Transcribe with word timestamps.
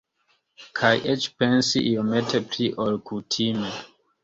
Kaj 0.79 0.91
eĉ 1.15 1.27
pensi 1.41 1.83
iomete 1.91 2.43
pli 2.49 2.73
ol 2.87 3.01
kutime. 3.13 3.73